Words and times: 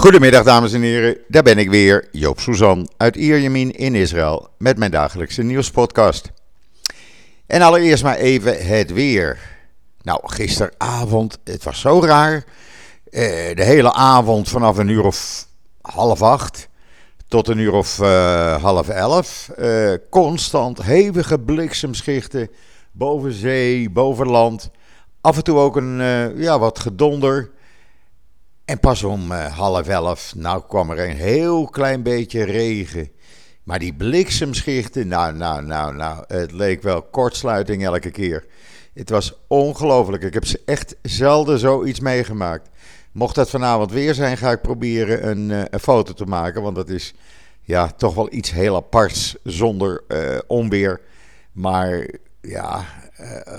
Goedemiddag 0.00 0.44
dames 0.44 0.72
en 0.72 0.82
heren, 0.82 1.18
daar 1.28 1.42
ben 1.42 1.58
ik 1.58 1.70
weer, 1.70 2.08
Joop 2.12 2.40
Suzan 2.40 2.90
uit 2.96 3.16
Ierjemien 3.16 3.70
in 3.70 3.94
Israël 3.94 4.48
met 4.58 4.78
mijn 4.78 4.90
dagelijkse 4.90 5.42
nieuwspodcast. 5.42 6.30
En 7.46 7.62
allereerst 7.62 8.02
maar 8.02 8.16
even 8.16 8.66
het 8.66 8.92
weer. 8.92 9.38
Nou, 10.02 10.20
gisteravond, 10.22 11.38
het 11.44 11.64
was 11.64 11.80
zo 11.80 12.00
raar. 12.00 12.44
Eh, 13.10 13.22
de 13.56 13.64
hele 13.64 13.92
avond 13.92 14.48
vanaf 14.48 14.76
een 14.76 14.88
uur 14.88 15.04
of 15.04 15.46
half 15.80 16.22
acht 16.22 16.68
tot 17.28 17.48
een 17.48 17.58
uur 17.58 17.72
of 17.72 17.98
uh, 17.98 18.62
half 18.62 18.88
elf. 18.88 19.50
Uh, 19.58 19.94
constant 20.10 20.82
hevige 20.82 21.38
bliksemschichten 21.38 22.50
boven 22.92 23.32
zee, 23.32 23.90
boven 23.90 24.26
land. 24.26 24.70
Af 25.20 25.36
en 25.36 25.44
toe 25.44 25.58
ook 25.58 25.76
een 25.76 25.98
ja, 26.36 26.58
wat 26.58 26.78
gedonder. 26.78 27.50
En 28.70 28.80
pas 28.80 29.02
om 29.02 29.30
half 29.32 29.88
elf, 29.88 30.34
nou 30.36 30.62
kwam 30.68 30.90
er 30.90 31.08
een 31.08 31.16
heel 31.16 31.64
klein 31.64 32.02
beetje 32.02 32.42
regen. 32.42 33.10
Maar 33.62 33.78
die 33.78 33.94
bliksemschichten, 33.94 35.08
nou, 35.08 35.36
nou, 35.36 35.62
nou, 35.62 35.94
nou, 35.94 36.24
het 36.26 36.52
leek 36.52 36.82
wel 36.82 37.02
kortsluiting 37.02 37.84
elke 37.84 38.10
keer. 38.10 38.46
Het 38.94 39.10
was 39.10 39.34
ongelooflijk. 39.46 40.22
Ik 40.22 40.34
heb 40.34 40.44
echt 40.64 40.96
zelden 41.02 41.58
zoiets 41.58 42.00
meegemaakt. 42.00 42.68
Mocht 43.12 43.34
dat 43.34 43.50
vanavond 43.50 43.92
weer 43.92 44.14
zijn, 44.14 44.36
ga 44.36 44.50
ik 44.50 44.62
proberen 44.62 45.28
een, 45.28 45.50
een 45.74 45.80
foto 45.80 46.12
te 46.12 46.26
maken. 46.26 46.62
Want 46.62 46.76
dat 46.76 46.88
is 46.88 47.14
ja, 47.62 47.86
toch 47.96 48.14
wel 48.14 48.32
iets 48.32 48.50
heel 48.50 48.76
aparts 48.76 49.36
zonder 49.44 50.02
uh, 50.08 50.38
onweer. 50.46 51.00
Maar 51.52 52.06
ja, 52.40 52.84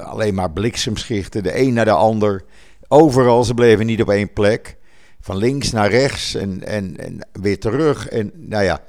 alleen 0.04 0.34
maar 0.34 0.52
bliksemschichten, 0.52 1.44
de 1.44 1.60
een 1.60 1.74
naar 1.74 1.86
de 1.86 1.91
ander. 1.91 2.44
Overal, 2.88 3.44
ze 3.44 3.54
bleven 3.54 3.86
niet 3.86 4.02
op 4.02 4.10
één 4.10 4.34
plek. 4.34 4.80
Van 5.22 5.38
links 5.38 5.72
naar 5.72 5.90
rechts 5.90 6.36
en, 6.36 6.64
en, 6.64 6.98
en 6.98 7.28
weer 7.32 7.60
terug. 7.60 8.08
En 8.08 8.32
nou 8.36 8.64
ja, 8.64 8.82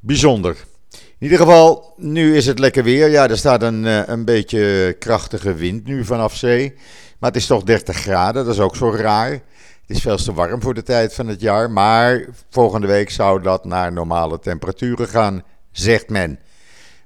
bijzonder. 0.00 0.56
In 0.92 1.24
ieder 1.24 1.38
geval, 1.38 1.94
nu 1.96 2.36
is 2.36 2.46
het 2.46 2.58
lekker 2.58 2.84
weer. 2.84 3.08
Ja, 3.08 3.28
er 3.28 3.38
staat 3.38 3.62
een, 3.62 4.10
een 4.12 4.24
beetje 4.24 4.96
krachtige 4.98 5.54
wind 5.54 5.86
nu 5.86 6.04
vanaf 6.04 6.36
zee. 6.36 6.74
Maar 7.18 7.30
het 7.30 7.40
is 7.40 7.46
toch 7.46 7.62
30 7.62 7.96
graden, 7.96 8.44
dat 8.44 8.54
is 8.54 8.60
ook 8.60 8.76
zo 8.76 8.90
raar. 8.90 9.30
Het 9.30 9.96
is 9.96 10.02
veel 10.02 10.16
te 10.16 10.32
warm 10.32 10.62
voor 10.62 10.74
de 10.74 10.82
tijd 10.82 11.14
van 11.14 11.26
het 11.26 11.40
jaar. 11.40 11.70
Maar 11.70 12.24
volgende 12.50 12.86
week 12.86 13.10
zou 13.10 13.42
dat 13.42 13.64
naar 13.64 13.92
normale 13.92 14.38
temperaturen 14.38 15.08
gaan, 15.08 15.42
zegt 15.72 16.08
men. 16.08 16.38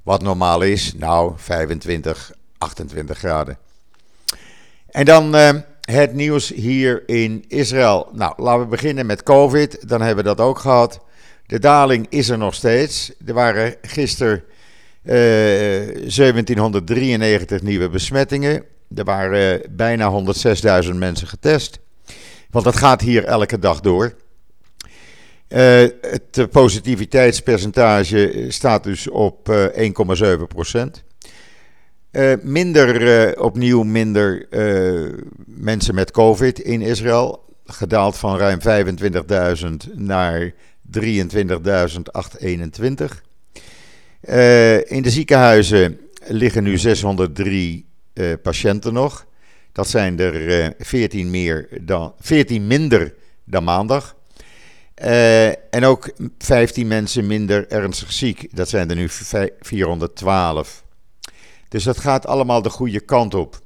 Wat 0.02 0.22
normaal 0.22 0.60
is, 0.60 0.94
nou 0.94 1.32
25, 1.36 2.32
28 2.58 3.18
graden. 3.18 3.58
En 4.88 5.04
dan 5.04 5.36
uh, 5.36 5.50
het 5.92 6.14
nieuws 6.14 6.48
hier 6.48 7.02
in 7.06 7.44
Israël. 7.48 8.08
Nou, 8.12 8.32
laten 8.36 8.62
we 8.62 8.66
beginnen 8.66 9.06
met 9.06 9.22
COVID. 9.22 9.88
Dan 9.88 10.00
hebben 10.00 10.24
we 10.24 10.34
dat 10.34 10.46
ook 10.46 10.58
gehad. 10.58 11.00
De 11.46 11.58
daling 11.58 12.06
is 12.08 12.28
er 12.28 12.38
nog 12.38 12.54
steeds. 12.54 13.12
Er 13.26 13.34
waren 13.34 13.74
gisteren 13.82 14.42
uh, 15.04 15.12
1793 15.12 17.62
nieuwe 17.62 17.88
besmettingen. 17.88 18.64
Er 18.94 19.04
waren 19.04 19.62
bijna 19.70 20.24
106.000 20.84 20.90
mensen 20.94 21.28
getest. 21.28 21.78
Want 22.50 22.64
dat 22.64 22.76
gaat 22.76 23.00
hier 23.00 23.24
elke 23.24 23.58
dag 23.58 23.80
door. 23.80 24.14
Uh, 25.48 25.58
het 26.00 26.50
positiviteitspercentage 26.50 28.44
staat 28.48 28.84
dus 28.84 29.08
op 29.08 29.48
uh, 29.48 29.66
1,7 30.36 30.42
procent. 30.48 31.04
Uh, 32.12 32.32
minder, 32.42 33.40
opnieuw 33.40 33.82
minder 33.82 34.46
mensen 35.46 35.94
met 35.94 36.10
COVID 36.10 36.60
in 36.60 36.80
Israël. 36.80 37.44
Gedaald 37.64 38.16
van 38.16 38.38
ruim 38.38 38.58
25.000 39.88 39.92
naar 39.94 40.52
23.821. 40.98 41.04
in 44.84 45.02
de 45.02 45.10
ziekenhuizen 45.10 46.00
liggen 46.26 46.62
nu 46.62 46.78
603 46.78 47.86
patiënten 48.42 48.92
nog. 48.92 49.26
Dat 49.72 49.88
zijn 49.88 50.18
er 50.18 50.64
uh, 50.64 50.68
14, 50.78 51.30
meer 51.30 51.68
dan, 51.80 52.14
14 52.20 52.66
minder 52.66 53.14
dan 53.44 53.64
maandag. 53.64 54.16
En 55.70 55.84
ook 55.84 56.10
15 56.38 56.86
mensen 56.86 57.26
minder 57.26 57.68
ernstig 57.68 58.12
ziek. 58.12 58.56
Dat 58.56 58.68
zijn 58.68 58.90
er 58.90 58.96
nu 58.96 59.08
412. 59.60 60.84
Dus 61.72 61.84
dat 61.84 61.98
gaat 61.98 62.26
allemaal 62.26 62.62
de 62.62 62.70
goede 62.70 63.00
kant 63.00 63.34
op. 63.34 63.58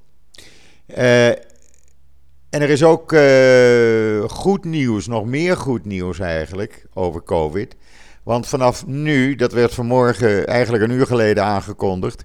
Uh, 0.96 1.28
en 1.28 2.62
er 2.62 2.70
is 2.70 2.82
ook 2.82 3.12
uh, 3.12 4.24
goed 4.28 4.64
nieuws, 4.64 5.06
nog 5.06 5.24
meer 5.24 5.56
goed 5.56 5.84
nieuws 5.84 6.18
eigenlijk, 6.18 6.86
over 6.94 7.22
COVID. 7.22 7.76
Want 8.22 8.46
vanaf 8.46 8.86
nu, 8.86 9.34
dat 9.34 9.52
werd 9.52 9.74
vanmorgen 9.74 10.46
eigenlijk 10.46 10.84
een 10.84 10.90
uur 10.90 11.06
geleden 11.06 11.44
aangekondigd 11.44 12.24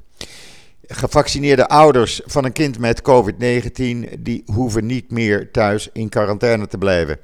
gevaccineerde 0.93 1.67
ouders 1.67 2.21
van 2.25 2.45
een 2.45 2.51
kind 2.51 2.79
met 2.79 3.01
COVID-19, 3.01 4.19
die 4.19 4.43
hoeven 4.45 4.85
niet 4.85 5.11
meer 5.11 5.51
thuis 5.51 5.89
in 5.93 6.09
quarantaine 6.09 6.67
te 6.67 6.77
blijven. 6.77 7.19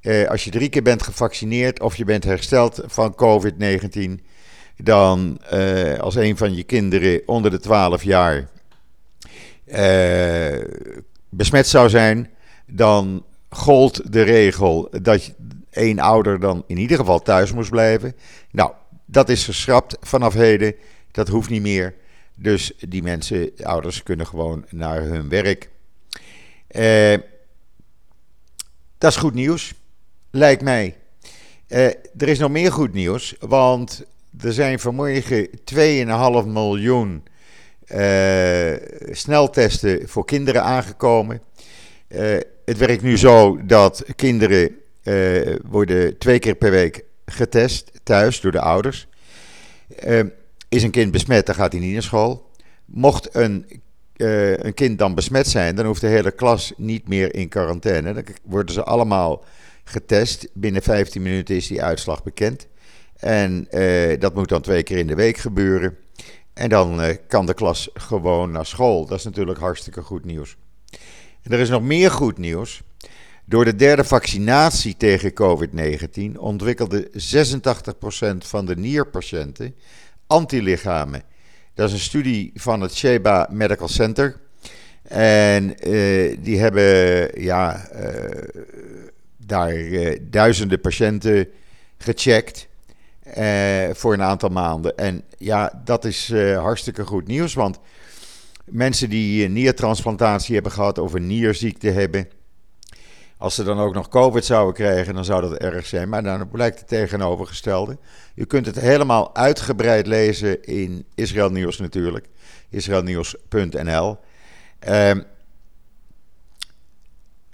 Eh, 0.00 0.28
als 0.28 0.44
je 0.44 0.50
drie 0.50 0.68
keer 0.68 0.82
bent 0.82 1.02
gevaccineerd 1.02 1.80
of 1.80 1.96
je 1.96 2.04
bent 2.04 2.24
hersteld 2.24 2.80
van 2.86 3.14
COVID-19, 3.14 4.24
dan 4.82 5.40
uh, 5.52 5.98
als 5.98 6.14
een 6.14 6.36
van 6.36 6.54
je 6.54 6.62
kinderen 6.62 7.22
onder 7.26 7.50
de 7.50 7.58
12 7.58 8.02
jaar 8.02 8.48
uh, 9.66 10.64
besmet 11.28 11.66
zou 11.66 11.88
zijn, 11.88 12.30
dan 12.66 13.24
gold 13.48 14.12
de 14.12 14.22
regel 14.22 14.88
dat 15.02 15.34
één 15.70 15.98
ouder 15.98 16.40
dan 16.40 16.64
in 16.66 16.78
ieder 16.78 16.96
geval 16.96 17.22
thuis 17.22 17.52
moest 17.52 17.70
blijven. 17.70 18.16
Nou, 18.50 18.72
dat 19.04 19.28
is 19.28 19.44
geschrapt 19.44 19.96
vanaf 20.00 20.34
heden. 20.34 20.74
Dat 21.10 21.28
hoeft 21.28 21.50
niet 21.50 21.62
meer. 21.62 21.94
Dus 22.36 22.72
die 22.88 23.02
mensen, 23.02 23.50
ouders, 23.62 24.02
kunnen 24.02 24.26
gewoon 24.26 24.64
naar 24.70 25.02
hun 25.02 25.28
werk. 25.28 25.70
Uh, 26.70 27.16
dat 28.98 29.10
is 29.10 29.16
goed 29.16 29.34
nieuws, 29.34 29.74
lijkt 30.30 30.62
mij. 30.62 30.96
Er 31.66 32.28
is 32.28 32.38
nog 32.38 32.50
meer 32.50 32.72
goed 32.72 32.92
nieuws, 32.92 33.34
want 33.40 34.04
er 34.40 34.52
zijn 34.52 34.78
vanmorgen 34.78 35.48
2,5 36.44 36.46
miljoen 36.46 37.22
uh, 37.94 38.72
sneltesten 39.10 40.08
voor 40.08 40.24
kinderen 40.24 40.62
aangekomen. 40.62 41.40
het 42.64 42.78
werkt 42.78 43.02
nu 43.02 43.18
zo 43.18 43.58
dat 43.66 44.04
kinderen 44.16 44.76
worden 45.68 46.18
twee 46.18 46.38
keer 46.38 46.54
per 46.54 46.70
week 46.70 47.04
getest 47.26 47.90
thuis 48.02 48.40
door 48.40 48.52
de 48.52 48.60
ouders. 48.60 49.08
Is 50.68 50.82
een 50.82 50.90
kind 50.90 51.10
besmet, 51.12 51.46
dan 51.46 51.54
gaat 51.54 51.72
hij 51.72 51.80
niet 51.80 51.92
naar 51.92 52.02
school. 52.02 52.50
Mocht 52.84 53.34
een, 53.34 53.82
een 54.16 54.74
kind 54.74 54.98
dan 54.98 55.14
besmet 55.14 55.48
zijn, 55.48 55.76
dan 55.76 55.86
hoeft 55.86 56.00
de 56.00 56.06
hele 56.06 56.30
klas 56.30 56.72
niet 56.76 57.08
meer 57.08 57.34
in 57.34 57.48
quarantaine. 57.48 58.12
Dan 58.12 58.24
worden 58.42 58.74
ze 58.74 58.84
allemaal 58.84 59.44
getest. 59.84 60.48
Binnen 60.52 60.82
15 60.82 61.22
minuten 61.22 61.56
is 61.56 61.66
die 61.66 61.82
uitslag 61.82 62.22
bekend. 62.22 62.66
En 63.18 63.68
uh, 63.70 64.20
dat 64.20 64.34
moet 64.34 64.48
dan 64.48 64.60
twee 64.60 64.82
keer 64.82 64.98
in 64.98 65.06
de 65.06 65.14
week 65.14 65.36
gebeuren. 65.36 65.96
En 66.54 66.68
dan 66.68 67.00
uh, 67.00 67.08
kan 67.28 67.46
de 67.46 67.54
klas 67.54 67.90
gewoon 67.94 68.50
naar 68.50 68.66
school. 68.66 69.06
Dat 69.06 69.18
is 69.18 69.24
natuurlijk 69.24 69.58
hartstikke 69.58 70.02
goed 70.02 70.24
nieuws. 70.24 70.56
En 71.42 71.52
er 71.52 71.58
is 71.58 71.68
nog 71.68 71.82
meer 71.82 72.10
goed 72.10 72.38
nieuws. 72.38 72.82
Door 73.44 73.64
de 73.64 73.76
derde 73.76 74.04
vaccinatie 74.04 74.96
tegen 74.96 75.32
COVID-19 75.32 76.38
ontwikkelde 76.38 77.10
86% 77.10 78.36
van 78.38 78.66
de 78.66 78.76
nierpatiënten 78.76 79.74
antilichamen. 80.26 81.22
Dat 81.74 81.88
is 81.88 81.94
een 81.94 82.00
studie 82.00 82.50
van 82.54 82.80
het 82.80 82.94
Sheba 82.94 83.48
Medical 83.50 83.88
Center. 83.88 84.40
En 85.02 85.88
uh, 85.88 86.36
die 86.42 86.58
hebben 86.58 87.42
ja, 87.42 87.88
daar 89.36 89.74
duizenden 90.20 90.80
patiënten 90.80 91.48
gecheckt 91.98 92.67
voor 93.92 94.12
een 94.12 94.22
aantal 94.22 94.48
maanden. 94.48 94.96
En 94.96 95.22
ja, 95.38 95.80
dat 95.84 96.04
is 96.04 96.32
hartstikke 96.54 97.04
goed 97.06 97.26
nieuws, 97.26 97.54
want 97.54 97.78
mensen 98.64 99.10
die 99.10 99.48
niertransplantatie 99.48 100.54
hebben 100.54 100.72
gehad 100.72 100.98
of 100.98 101.12
een 101.12 101.26
nierziekte 101.26 101.90
hebben, 101.90 102.28
als 103.38 103.54
ze 103.54 103.64
dan 103.64 103.78
ook 103.78 103.94
nog 103.94 104.08
COVID 104.08 104.44
zouden 104.44 104.74
krijgen, 104.74 105.14
dan 105.14 105.24
zou 105.24 105.40
dat 105.40 105.54
erg 105.54 105.86
zijn. 105.86 106.08
Maar 106.08 106.22
dan 106.22 106.48
blijkt 106.48 106.78
het 106.78 106.88
tegenovergestelde. 106.88 107.98
U 108.34 108.44
kunt 108.44 108.66
het 108.66 108.80
helemaal 108.80 109.34
uitgebreid 109.34 110.06
lezen 110.06 110.64
in 110.64 111.04
Israël 111.14 111.50
Nieuws 111.50 111.78
natuurlijk. 111.78 112.26
Israelnieuws.nl. 112.70 114.16
Uh, 114.88 115.10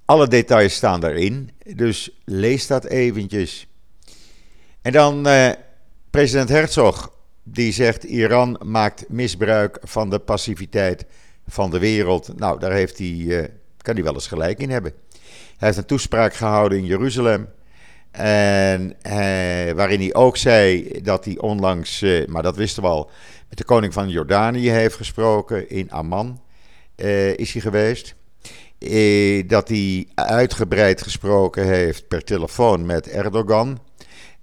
alle 0.04 0.28
details 0.28 0.74
staan 0.74 1.00
daarin. 1.00 1.50
Dus 1.74 2.10
lees 2.24 2.66
dat 2.66 2.84
eventjes. 2.84 3.66
En 4.82 4.92
dan 4.92 5.26
president 6.14 6.48
Herzog. 6.48 7.12
Die 7.42 7.72
zegt 7.72 8.04
Iran 8.04 8.60
maakt 8.64 9.04
misbruik 9.08 9.78
van 9.82 10.10
de 10.10 10.18
passiviteit 10.18 11.06
van 11.46 11.70
de 11.70 11.78
wereld. 11.78 12.38
Nou, 12.38 12.58
daar 12.58 12.72
heeft 12.72 12.98
hij, 12.98 13.06
uh, 13.06 13.44
kan 13.76 13.94
hij 13.94 14.02
wel 14.04 14.14
eens 14.14 14.26
gelijk 14.26 14.58
in 14.58 14.70
hebben. 14.70 14.92
Hij 15.56 15.68
heeft 15.68 15.76
een 15.76 15.86
toespraak 15.86 16.34
gehouden 16.34 16.78
in 16.78 16.84
Jeruzalem. 16.84 17.48
En 18.10 18.96
waarin 19.76 20.00
hij 20.00 20.14
ook 20.14 20.36
zei 20.36 20.90
dat 21.02 21.24
hij 21.24 21.38
onlangs, 21.38 22.04
maar 22.26 22.42
dat 22.42 22.56
wisten 22.56 22.82
we 22.82 22.88
al, 22.88 23.10
met 23.48 23.58
de 23.58 23.64
koning 23.64 23.92
van 23.92 24.08
Jordanië 24.08 24.70
heeft 24.70 24.96
gesproken. 24.96 25.70
In 25.70 25.90
Amman 25.90 26.40
is 27.36 27.52
hij 27.52 27.62
geweest. 27.62 28.14
dat 29.46 29.68
hij 29.68 30.08
uitgebreid 30.14 31.02
gesproken 31.02 31.66
heeft 31.66 32.08
per 32.08 32.24
telefoon 32.24 32.86
met 32.86 33.08
Erdogan. 33.08 33.78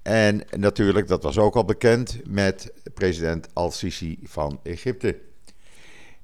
En 0.01 0.44
natuurlijk, 0.57 1.07
dat 1.07 1.24
was 1.24 1.38
ook 1.38 1.56
al 1.56 1.65
bekend, 1.65 2.19
met 2.25 2.71
president 2.94 3.48
Al-Sisi 3.53 4.19
van 4.24 4.59
Egypte. 4.63 5.19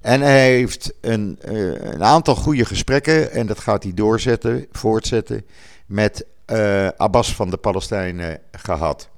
En 0.01 0.21
hij 0.21 0.51
heeft 0.51 0.94
een, 1.01 1.39
uh, 1.45 1.74
een, 1.74 2.03
aantal 2.03 2.35
goede 2.35 2.65
gesprekken, 2.65 3.31
en 3.31 3.47
dat 3.47 3.59
gaat 3.59 3.83
hij 3.83 3.94
doorzetten, 3.94 4.65
voortzetten, 4.71 5.45
met 5.85 6.25
uh, 6.51 6.88
Abbas 6.88 7.35
van 7.35 7.50
de 7.50 7.57
Palestijnen 7.57 8.39
gehad. 8.51 9.09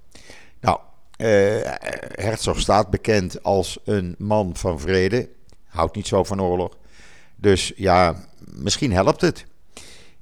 Nou, 0.61 0.79
uh, 1.17 1.27
Herzog 2.11 2.59
staat 2.59 2.89
bekend 2.89 3.43
als 3.43 3.79
een 3.85 4.15
man 4.17 4.55
van 4.55 4.79
vrede, 4.79 5.29
houdt 5.65 5.95
niet 5.95 6.07
zo 6.07 6.23
van 6.23 6.41
oorlog. 6.41 6.77
Dus 7.35 7.73
ja, 7.75 8.15
misschien 8.45 8.91
helpt 8.91 9.21
het. 9.21 9.45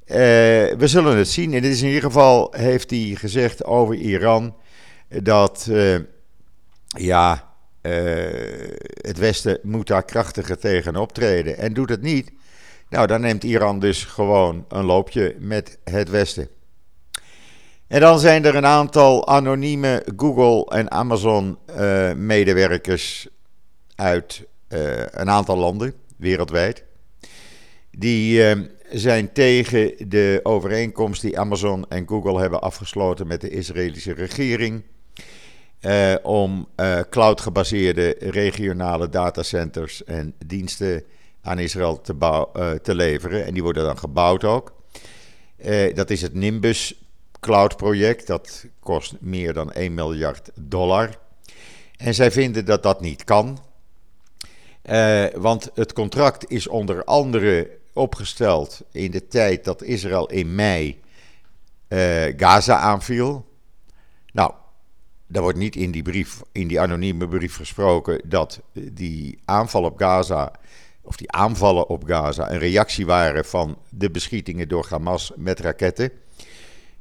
We 0.07 0.83
zullen 0.83 1.18
het 1.18 1.27
zien. 1.27 1.54
En 1.54 1.63
in 1.63 1.86
ieder 1.86 2.01
geval, 2.01 2.54
heeft 2.57 2.89
hij 2.89 3.15
gezegd 3.15 3.63
over 3.63 3.95
Iran, 3.95 4.56
dat 5.09 5.69
ja, 6.88 7.48
uh, 7.81 8.71
het 9.01 9.18
Westen 9.18 9.59
moet 9.63 9.88
daar 9.88 10.04
krachtiger 10.04 10.57
tegen 10.57 10.95
optreden. 10.95 11.57
En 11.57 11.74
doet 11.74 11.89
het 11.89 12.01
niet, 12.01 12.31
nou 12.89 13.07
dan 13.07 13.21
neemt 13.21 13.44
Iran 13.44 13.80
dus 13.80 14.04
gewoon 14.04 14.65
een 14.68 14.86
loopje 14.86 15.36
met 15.39 15.77
het 15.83 16.10
Westen. 16.10 16.50
En 17.88 18.00
dan 18.00 18.19
zijn 18.19 18.45
er 18.45 18.56
een 18.56 18.65
aantal 18.65 19.27
anonieme 19.27 20.06
Google 20.18 20.77
en 20.77 20.92
Amazon 20.92 21.57
uh, 21.69 22.13
medewerkers 22.13 23.27
uit 23.95 24.45
een 25.12 25.30
aantal 25.30 25.57
landen 25.57 25.94
wereldwijd. 26.18 26.83
Die 27.92 28.44
zijn 28.92 29.31
tegen 29.31 30.10
de 30.10 30.39
overeenkomst 30.44 31.22
die 31.22 31.39
Amazon 31.39 31.86
en 31.89 32.07
Google 32.07 32.39
hebben 32.39 32.62
afgesloten 32.62 33.28
met 33.28 33.42
de 33.42 33.50
Israëlische 33.50 34.13
regering 34.13 34.84
uh, 35.81 36.16
om 36.24 36.68
uh, 36.75 37.00
cloud-gebaseerde 37.10 38.16
regionale 38.19 39.10
datacenters 39.10 40.04
en 40.04 40.34
diensten 40.45 41.04
aan 41.42 41.60
Israël 41.60 42.01
te, 42.01 42.13
uh, 42.19 42.72
te, 42.72 42.95
leveren. 42.95 43.45
En 43.45 43.54
die 43.54 43.63
worden 43.63 43.84
dan 43.84 43.98
gebouwd 43.98 44.44
ook. 44.44 44.74
dat 45.94 46.10
is 46.10 46.22
het 46.22 46.34
Nimbus 46.34 47.01
Cloud-project. 47.39 48.28
Dat 48.28 48.66
kost 48.80 49.16
meer 49.19 49.54
dan 49.54 49.72
1 49.72 49.94
miljard 49.94 50.50
dollar. 50.56 51.18
En 51.98 52.13
zij 52.13 52.31
vinden 52.31 52.66
dat 52.66 52.84
dat 52.84 53.01
niet 53.01 53.24
kan. 53.24 53.60
want 55.36 55.69
het 55.74 55.94
contract 55.94 56.51
is 56.51 56.68
onder 56.68 57.04
andere 57.04 57.69
opgesteld 57.98 58.82
in 58.92 59.12
de 59.12 59.28
tijd 59.28 59.66
dat 59.66 59.84
Israël 59.84 60.30
in 60.30 60.56
mei 60.56 61.00
Gaza 62.38 62.78
aanviel. 62.78 63.46
Nou, 64.34 64.52
daar 65.28 65.42
wordt 65.42 65.58
niet 65.58 65.76
in 65.76 65.92
die 65.92 66.02
brief, 66.02 66.42
in 66.52 66.68
die 66.68 66.80
anonieme 66.80 67.28
brief 67.28 67.56
gesproken 67.56 68.22
dat 68.26 68.62
die 68.74 69.40
aanval 69.46 69.84
op 69.84 69.98
Gaza, 69.98 70.52
of 71.02 71.16
die 71.16 71.32
aanvallen 71.32 71.90
op 71.90 72.04
Gaza, 72.04 72.52
een 72.52 72.60
reactie 72.60 73.06
waren 73.06 73.46
van 73.46 73.78
de 73.90 74.12
beschietingen 74.12 74.68
door 74.68 74.86
Hamas 74.90 75.32
met 75.36 75.60
raketten. 75.60 76.12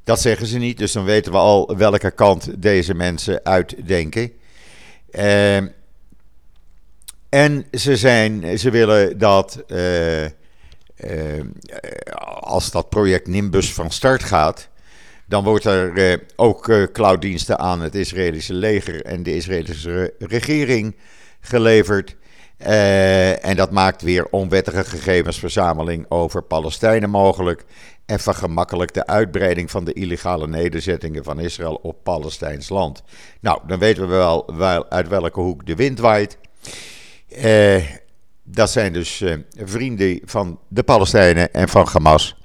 Dat 0.03 0.21
zeggen 0.21 0.47
ze 0.47 0.57
niet, 0.57 0.77
dus 0.77 0.91
dan 0.91 1.03
weten 1.03 1.31
we 1.31 1.37
al 1.37 1.77
welke 1.77 2.11
kant 2.11 2.61
deze 2.61 2.93
mensen 2.93 3.45
uitdenken. 3.45 4.31
Uh, 5.11 5.57
en 7.29 7.65
ze, 7.71 7.95
zijn, 7.95 8.59
ze 8.59 8.69
willen 8.69 9.17
dat 9.17 9.63
uh, 9.67 10.25
als 12.39 12.71
dat 12.71 12.89
project 12.89 13.27
Nimbus 13.27 13.73
van 13.73 13.91
start 13.91 14.23
gaat, 14.23 14.69
dan 15.27 15.43
wordt 15.43 15.65
er 15.65 16.11
eh, 16.11 16.17
ook 16.35 16.67
uh, 16.67 16.83
clouddiensten 16.91 17.59
aan 17.59 17.81
het 17.81 17.95
Israëlische 17.95 18.53
leger 18.53 19.05
en 19.05 19.23
de 19.23 19.35
Israëlische 19.35 20.13
regering 20.19 20.95
geleverd. 21.39 22.15
Uh, 22.67 23.45
en 23.45 23.55
dat 23.55 23.71
maakt 23.71 24.01
weer 24.01 24.27
onwettige 24.29 24.83
gegevensverzameling 24.83 26.05
over 26.09 26.41
Palestijnen 26.41 27.09
mogelijk. 27.09 27.63
En 28.05 28.19
vergemakkelijkt 28.19 28.93
de 28.93 29.07
uitbreiding 29.07 29.71
van 29.71 29.83
de 29.83 29.93
illegale 29.93 30.47
nederzettingen 30.47 31.23
van 31.23 31.39
Israël 31.39 31.79
op 31.81 32.03
Palestijns 32.03 32.69
land. 32.69 33.03
Nou, 33.41 33.59
dan 33.67 33.79
weten 33.79 34.03
we 34.03 34.09
wel, 34.09 34.49
wel 34.55 34.89
uit 34.89 35.07
welke 35.07 35.39
hoek 35.39 35.65
de 35.65 35.75
wind 35.75 35.99
waait. 35.99 36.37
Dat 38.49 38.69
zijn 38.69 38.93
dus 38.93 39.23
vrienden 39.55 40.19
van 40.25 40.59
de 40.67 40.83
Palestijnen 40.83 41.53
en 41.53 41.69
van 41.69 41.87
Hamas. 41.91 42.37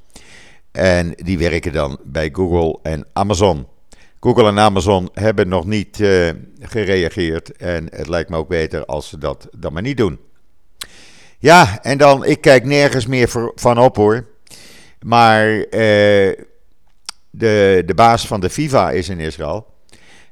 En 0.72 1.12
die 1.14 1.38
werken 1.38 1.72
dan 1.72 1.98
bij 2.04 2.28
Google 2.32 2.78
en 2.82 3.06
Amazon. 3.12 3.66
Google 4.20 4.48
en 4.48 4.58
Amazon 4.58 5.08
hebben 5.12 5.48
nog 5.48 5.66
niet 5.66 5.98
uh, 5.98 6.30
gereageerd. 6.60 7.56
En 7.56 7.86
het 7.90 8.08
lijkt 8.08 8.30
me 8.30 8.36
ook 8.36 8.48
beter 8.48 8.84
als 8.84 9.08
ze 9.08 9.18
dat 9.18 9.48
dan 9.56 9.72
maar 9.72 9.82
niet 9.82 9.96
doen. 9.96 10.18
Ja, 11.38 11.82
en 11.82 11.98
dan, 11.98 12.24
ik 12.24 12.40
kijk 12.40 12.64
nergens 12.64 13.06
meer 13.06 13.50
van 13.54 13.78
op 13.78 13.96
hoor. 13.96 14.26
Maar 15.00 15.48
uh, 15.56 15.64
de, 17.30 17.82
de 17.86 17.94
baas 17.94 18.26
van 18.26 18.40
de 18.40 18.50
FIFA 18.50 18.90
is 18.90 19.08
in 19.08 19.20
Israël. 19.20 19.66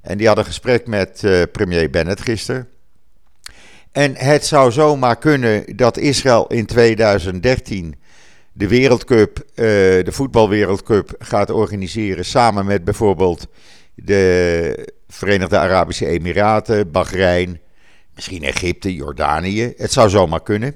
En 0.03 0.19
die 0.19 0.27
had 0.27 0.39
een 0.39 0.45
gesprek 0.45 0.87
met 0.87 1.21
premier 1.53 1.91
Bennett 1.91 2.21
gisteren. 2.21 2.69
En 3.93 4.17
het 4.17 4.47
zou 4.47 4.73
zomaar 4.73 5.17
kunnen 5.17 5.77
dat 5.77 5.97
Israël 5.97 6.47
in 6.47 6.67
2013 6.67 7.95
de 8.53 8.69
Wereldcup, 8.69 9.39
uh, 9.39 9.45
de 9.55 10.13
voetbalwereldcup 10.13 11.15
gaat 11.19 11.51
organiseren 11.51 12.25
samen 12.25 12.67
met 12.67 12.85
bijvoorbeeld 12.85 13.47
de 13.95 14.95
Verenigde 15.09 15.59
Arabische 15.59 16.07
Emiraten, 16.07 16.91
Bahrein, 16.91 17.61
misschien 18.15 18.43
Egypte, 18.43 18.95
Jordanië. 18.95 19.73
Het 19.77 19.93
zou 19.93 20.09
zomaar 20.09 20.43
kunnen. 20.43 20.75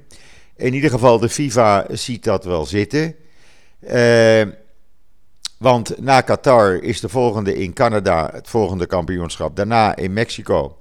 In 0.56 0.74
ieder 0.74 0.90
geval, 0.90 1.18
de 1.18 1.28
FIFA 1.28 1.86
ziet 1.90 2.24
dat 2.24 2.44
wel 2.44 2.66
zitten. 2.66 3.14
Uh, 3.80 4.42
want 5.58 5.98
na 6.00 6.20
Qatar 6.20 6.82
is 6.82 7.00
de 7.00 7.08
volgende 7.08 7.56
in 7.56 7.72
Canada 7.72 8.30
het 8.32 8.48
volgende 8.48 8.86
kampioenschap. 8.86 9.56
Daarna 9.56 9.96
in 9.96 10.12
Mexico 10.12 10.78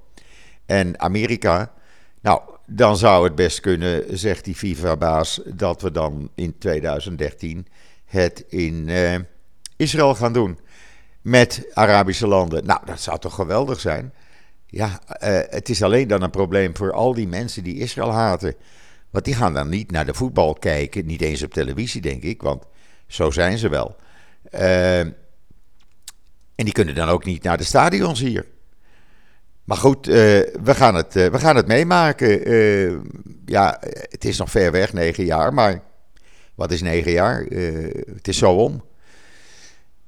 en 0.66 1.00
Amerika. 1.00 1.72
Nou, 2.24 2.40
dan 2.66 2.96
zou 2.96 3.24
het 3.24 3.34
best 3.34 3.60
kunnen, 3.60 4.18
zegt 4.18 4.44
die 4.44 4.54
FIFA-baas, 4.54 5.40
dat 5.46 5.82
we 5.82 5.90
dan 5.90 6.30
in 6.34 6.58
2013 6.58 7.66
het 8.04 8.44
in 8.48 8.88
uh, 8.88 9.14
Israël 9.76 10.14
gaan 10.14 10.32
doen. 10.32 10.58
Met 11.20 11.66
Arabische 11.72 12.26
landen. 12.26 12.66
Nou, 12.66 12.80
dat 12.84 13.00
zou 13.00 13.18
toch 13.18 13.34
geweldig 13.34 13.80
zijn? 13.80 14.12
Ja, 14.66 15.00
uh, 15.08 15.40
het 15.48 15.68
is 15.68 15.82
alleen 15.82 16.08
dan 16.08 16.22
een 16.22 16.30
probleem 16.30 16.76
voor 16.76 16.92
al 16.92 17.14
die 17.14 17.28
mensen 17.28 17.64
die 17.64 17.78
Israël 17.78 18.12
haten. 18.12 18.54
Want 19.10 19.24
die 19.24 19.34
gaan 19.34 19.54
dan 19.54 19.68
niet 19.68 19.90
naar 19.90 20.06
de 20.06 20.14
voetbal 20.14 20.54
kijken, 20.54 21.06
niet 21.06 21.22
eens 21.22 21.42
op 21.42 21.52
televisie, 21.52 22.00
denk 22.00 22.22
ik, 22.22 22.42
want 22.42 22.64
zo 23.06 23.30
zijn 23.30 23.58
ze 23.58 23.68
wel. 23.68 23.96
Uh, 24.54 24.98
en 24.98 25.14
die 26.54 26.72
kunnen 26.72 26.94
dan 26.94 27.08
ook 27.08 27.24
niet 27.24 27.42
naar 27.42 27.58
de 27.58 27.64
stadions 27.64 28.20
hier. 28.20 28.46
Maar 29.64 29.76
goed, 29.76 30.08
uh, 30.08 30.14
we, 30.14 30.74
gaan 30.74 30.94
het, 30.94 31.16
uh, 31.16 31.26
we 31.26 31.38
gaan 31.38 31.56
het 31.56 31.66
meemaken. 31.66 32.50
Uh, 32.50 32.92
ja, 33.46 33.80
het 34.08 34.24
is 34.24 34.38
nog 34.38 34.50
ver 34.50 34.72
weg, 34.72 34.92
negen 34.92 35.24
jaar. 35.24 35.54
Maar 35.54 35.82
wat 36.54 36.72
is 36.72 36.82
negen 36.82 37.12
jaar? 37.12 37.44
het 38.14 38.28
is 38.28 38.38
zo 38.38 38.52
om. 38.52 38.84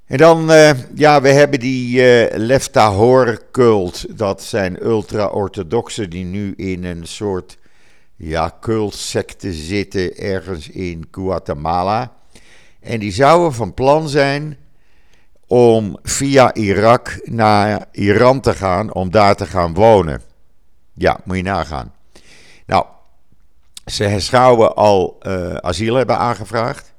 En 0.07 0.17
dan, 0.17 0.51
ja, 0.95 1.21
we 1.21 1.29
hebben 1.29 1.61
die 1.61 2.03
Leftahor-cult. 2.39 4.19
Dat 4.19 4.43
zijn 4.43 4.85
ultra-orthodoxen 4.85 6.11
die 6.11 6.25
nu 6.25 6.55
in 6.57 6.85
een 6.85 7.07
soort 7.07 7.59
ja, 8.17 8.57
cultsecte 8.61 9.53
zitten 9.53 10.17
ergens 10.17 10.69
in 10.69 11.07
Guatemala. 11.11 12.13
En 12.81 12.99
die 12.99 13.13
zouden 13.13 13.55
van 13.55 13.75
plan 13.75 14.09
zijn 14.09 14.57
om 15.47 15.99
via 16.03 16.55
Irak 16.55 17.21
naar 17.25 17.87
Iran 17.93 18.41
te 18.41 18.55
gaan, 18.55 18.95
om 18.95 19.11
daar 19.11 19.37
te 19.37 19.47
gaan 19.47 19.75
wonen. 19.75 20.23
Ja, 20.95 21.21
moet 21.25 21.37
je 21.37 21.43
nagaan. 21.43 21.95
Nou, 22.67 22.87
ze 23.87 24.21
zouden 24.21 24.75
al 24.75 25.19
uh, 25.23 25.55
asiel 25.55 25.95
hebben 25.95 26.19
aangevraagd. 26.19 26.95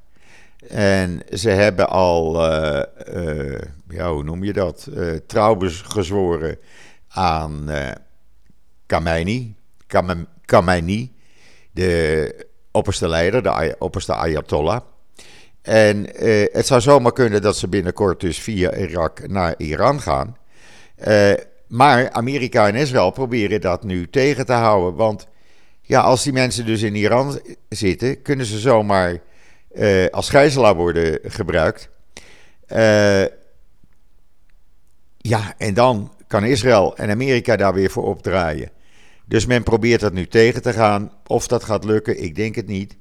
En 0.70 1.22
ze 1.34 1.50
hebben 1.50 1.90
al, 1.90 2.52
uh, 2.52 2.84
uh, 3.14 3.62
ja, 3.90 4.12
hoe 4.12 4.24
noem 4.24 4.44
je 4.44 4.54
dat? 4.54 4.88
trouw 5.28 5.58
gezworen 5.84 6.58
aan 7.08 7.70
Khamenei, 8.86 9.56
Khamenei, 10.46 11.16
de 11.72 12.48
opperste 12.72 13.08
leider, 13.08 13.44
de 13.44 13.76
opperste 13.80 14.14
Ayatollah. 14.14 14.82
En 15.68 16.08
het 16.52 16.68
zou 16.68 16.82
zomaar 16.82 17.14
kunnen 17.14 17.42
dat 17.42 17.58
ze 17.58 17.68
binnenkort 17.68 18.20
dus 18.20 18.40
via 18.40 18.76
Irak 18.76 19.28
naar 19.28 19.54
Iran 19.58 20.02
gaan. 20.02 20.38
maar 21.68 22.12
Amerika 22.12 22.68
en 22.68 22.76
Israël 22.76 23.12
proberen 23.12 23.62
dat 23.62 23.84
nu 23.84 24.10
tegen 24.10 24.46
te 24.46 24.54
houden. 24.54 24.96
Want 24.96 25.28
ja, 25.82 26.02
als 26.02 26.24
die 26.24 26.34
mensen 26.34 26.66
dus 26.66 26.82
in 26.82 26.96
Iran 26.96 27.40
zitten, 27.70 28.22
kunnen 28.22 28.46
ze 28.46 28.60
zomaar 28.60 29.20
als 30.12 30.30
gijzelaar 30.30 30.76
worden 30.76 31.20
gebruikt. 31.24 31.90
ja, 35.18 35.54
en 35.58 35.74
dan 35.74 36.12
kan 36.28 36.44
Israël 36.44 36.98
en 36.98 37.10
Amerika 37.10 37.56
daar 37.56 37.74
weer 37.74 37.90
voor 37.90 38.04
opdraaien. 38.04 38.72
Dus 39.26 39.46
men 39.46 39.64
probeert 39.64 40.02
dat 40.02 40.14
nu 40.14 40.28
tegen 40.28 40.62
te 40.62 40.74
gaan. 40.74 41.12
Of 41.28 41.48
dat 41.48 41.64
gaat 41.64 41.84
lukken, 41.84 42.24
ik 42.24 42.36
denk 42.36 42.56
het 42.56 42.68
niet. 42.68 42.98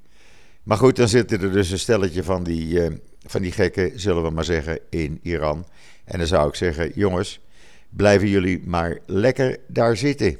Maar 0.66 0.78
goed, 0.78 0.96
dan 0.96 1.08
zitten 1.08 1.40
er 1.40 1.52
dus 1.52 1.70
een 1.70 1.78
stelletje 1.78 2.22
van 2.22 2.44
die, 2.44 2.66
uh, 2.66 2.86
van 3.26 3.42
die 3.42 3.52
gekken, 3.52 4.00
zullen 4.00 4.22
we 4.22 4.30
maar 4.30 4.44
zeggen, 4.44 4.78
in 4.90 5.20
Iran. 5.22 5.66
En 6.04 6.18
dan 6.18 6.26
zou 6.26 6.48
ik 6.48 6.54
zeggen, 6.54 6.92
jongens, 6.94 7.40
blijven 7.88 8.28
jullie 8.28 8.62
maar 8.64 8.98
lekker 9.06 9.58
daar 9.66 9.96
zitten. 9.96 10.38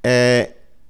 Uh, 0.00 0.38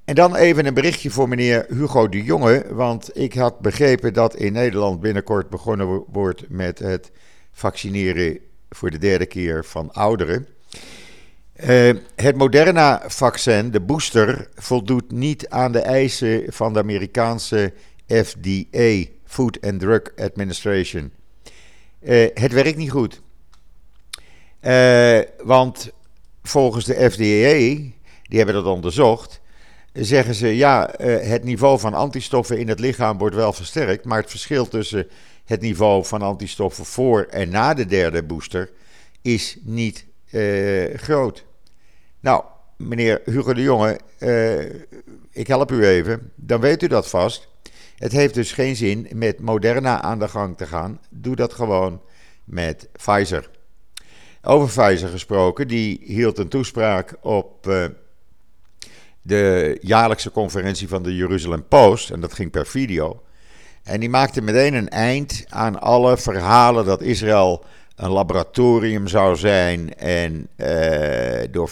en 0.05 0.15
dan 0.15 0.37
even 0.37 0.67
een 0.67 0.75
berichtje 0.75 1.11
voor 1.11 1.29
meneer 1.29 1.67
Hugo 1.69 2.09
de 2.09 2.23
Jonge. 2.23 2.65
Want 2.71 3.19
ik 3.19 3.35
had 3.35 3.61
begrepen 3.61 4.13
dat 4.13 4.37
in 4.37 4.53
Nederland 4.53 5.01
binnenkort 5.01 5.49
begonnen 5.49 6.05
wordt 6.09 6.45
met 6.49 6.79
het 6.79 7.11
vaccineren 7.53 8.39
voor 8.71 8.91
de 8.91 8.99
derde 8.99 9.27
keer 9.27 9.65
van 9.65 9.93
ouderen. 9.93 10.47
Uh, 11.63 11.95
het 12.15 12.37
Moderna-vaccin, 12.37 13.71
de 13.71 13.81
booster, 13.81 14.49
voldoet 14.55 15.13
niet 15.13 15.49
aan 15.49 15.73
de 15.73 15.79
eisen 15.79 16.53
van 16.53 16.73
de 16.73 16.79
Amerikaanse 16.79 17.73
FDA, 18.07 19.05
Food 19.25 19.61
and 19.61 19.81
Drug 19.81 20.03
Administration. 20.17 21.13
Uh, 22.01 22.27
het 22.35 22.53
werkt 22.53 22.77
niet 22.77 22.91
goed. 22.91 23.23
Uh, 24.61 25.21
want 25.45 25.91
volgens 26.43 26.85
de 26.85 27.11
FDA, 27.11 27.93
die 28.23 28.39
hebben 28.39 28.55
dat 28.55 28.65
onderzocht, 28.65 29.41
zeggen 29.93 30.35
ze 30.35 30.57
ja, 30.57 30.91
het 31.03 31.45
niveau 31.45 31.79
van 31.79 31.95
antistoffen 31.95 32.59
in 32.59 32.69
het 32.69 32.81
lichaam 32.81 33.19
wordt 33.19 33.37
wel 33.37 33.53
versterkt, 33.53 34.05
maar 34.05 34.21
het 34.21 34.31
verschil 34.31 34.69
tussen 34.69 35.07
het 35.45 35.61
niveau 35.61 36.05
van 36.05 36.23
antistoffen 36.23 36.85
voor 36.85 37.23
en 37.23 37.49
na 37.49 37.75
de 37.75 37.87
derde 37.87 38.23
booster 38.23 38.71
is 39.23 39.57
niet 39.63 40.07
uh, 40.35 40.95
groot. 40.95 41.45
Nou, 42.21 42.45
meneer 42.77 43.21
Hugo 43.25 43.55
de 43.55 43.63
Jonge, 43.63 43.99
uh, 44.19 44.65
ik 45.31 45.47
help 45.47 45.73
u 45.73 45.87
even, 45.87 46.33
dan 46.35 46.61
weet 46.61 46.83
u 46.83 46.87
dat 46.87 47.09
vast. 47.09 47.49
Het 47.97 48.13
heeft 48.13 48.35
dus 48.35 48.53
geen 48.53 48.77
zin 48.77 49.09
met 49.15 49.41
Moderna 49.41 50.03
aan 50.03 50.19
de 50.19 50.29
gang 50.29 50.57
te 50.57 50.67
gaan. 50.67 51.01
Doe 51.11 51.37
dat 51.37 51.53
gewoon 51.53 52.03
met 52.45 52.89
Pfizer. 52.93 53.51
Over 54.43 54.83
Pfizer 54.83 55.09
gesproken, 55.09 55.69
die 55.69 56.01
hield 56.03 56.39
een 56.39 56.49
toespraak 56.49 57.17
op 57.21 57.67
uh, 57.67 57.85
de 59.23 59.79
jaarlijkse 59.81 60.31
conferentie 60.31 60.89
van 60.89 61.03
de 61.03 61.17
Jerusalem 61.17 61.69
Post. 61.69 62.11
En 62.11 62.21
dat 62.21 62.33
ging 62.33 62.51
per 62.51 62.67
video. 62.67 63.23
En 63.83 64.01
die 64.01 64.09
maakte 64.09 64.43
meteen 64.43 64.75
een 64.75 64.89
eind 64.89 65.45
aan 65.49 65.81
alle 65.81 66.17
verhalen 66.17 66.85
dat 66.85 67.03
Israël 67.03 67.65
een 67.97 68.11
laboratorium 68.11 69.09
zou 69.09 69.37
zijn 69.37 69.95
en 69.95 70.49
uh, 70.57 71.43
door 71.51 71.71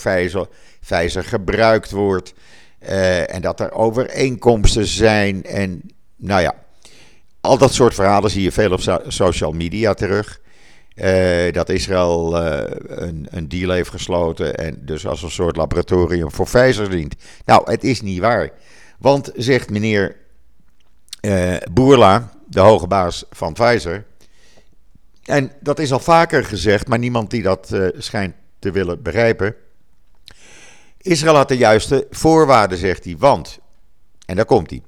Pfizer, 0.81 1.25
gebruikt 1.25 1.91
wordt. 1.91 2.35
Uh, 2.83 3.35
en 3.35 3.43
dat 3.43 3.61
er 3.61 3.73
overeenkomsten 3.73 4.87
zijn. 4.87 5.45
En 5.45 5.83
nou 6.17 6.41
ja, 6.41 6.55
al 7.41 7.59
dat 7.59 7.75
soort 7.75 7.95
verhalen 7.95 8.31
zie 8.31 8.43
je 8.43 8.53
veel 8.53 8.73
op 8.73 9.03
social 9.07 9.53
media 9.53 9.95
terug. 9.95 10.41
Uh, 10.95 11.53
dat 11.53 11.69
Israël 11.69 12.37
een, 12.37 13.27
een, 13.31 13.49
deal 13.49 13.71
heeft 13.71 13.91
gesloten 13.91 14.55
en 14.55 14.79
dus 14.81 15.07
als 15.07 15.23
een 15.23 15.31
soort 15.31 15.57
laboratorium 15.57 16.31
voor 16.31 16.45
Pfizer 16.45 16.91
dient. 16.91 17.15
Nou, 17.45 17.71
het 17.71 17.85
is 17.85 18.01
niet 18.01 18.19
waar. 18.19 18.51
Want, 18.99 19.33
zegt 19.35 19.71
meneer 19.71 20.17
Boerla, 21.73 22.33
de 22.47 22.61
hoge 22.61 22.87
baas 22.87 23.25
van 23.31 23.53
Pfizer, 23.53 24.05
en 25.23 25.53
dat 25.61 25.79
is 25.79 25.93
al 25.93 26.01
vaker 26.01 26.45
gezegd, 26.45 26.89
maar 26.89 26.99
niemand 26.99 27.31
die 27.31 27.43
dat 27.43 27.71
uh, 27.73 27.89
schijnt 27.99 28.35
te 28.59 28.71
willen 28.71 29.03
begrijpen. 29.03 29.55
Israël 30.99 31.35
had 31.35 31.49
de 31.49 31.57
juiste 31.57 32.07
voorwaarden, 32.11 32.79
zegt 32.79 33.05
hij. 33.05 33.17
Want, 33.19 33.59
en 34.27 34.37
daar 34.37 34.45
komt 34.45 34.71
hij. 34.71 34.83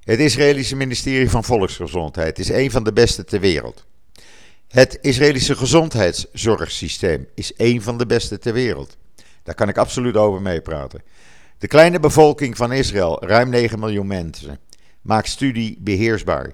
Het 0.00 0.18
Israëlische 0.18 0.76
ministerie 0.76 1.30
van 1.30 1.44
Volksgezondheid 1.44 2.38
is 2.38 2.48
een 2.48 2.70
van 2.70 2.84
de 2.84 2.92
beste 2.92 3.24
ter 3.24 3.40
wereld. 3.40 3.86
Het 4.68 4.98
Israëlische 5.00 5.56
gezondheidszorgsysteem 5.56 7.28
is 7.34 7.52
een 7.56 7.82
van 7.82 7.98
de 7.98 8.06
beste 8.06 8.38
ter 8.38 8.52
wereld. 8.52 8.96
Daar 9.42 9.54
kan 9.54 9.68
ik 9.68 9.78
absoluut 9.78 10.16
over 10.16 10.42
meepraten. 10.42 11.02
De 11.58 11.66
kleine 11.66 12.00
bevolking 12.00 12.56
van 12.56 12.72
Israël, 12.72 13.24
ruim 13.24 13.48
9 13.48 13.78
miljoen 13.78 14.06
mensen, 14.06 14.58
maakt 15.00 15.28
studie 15.28 15.78
beheersbaar. 15.80 16.52